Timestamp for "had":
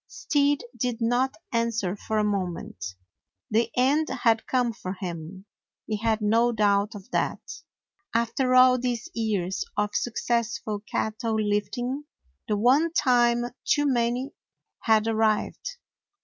4.09-4.47, 5.97-6.21, 14.79-15.05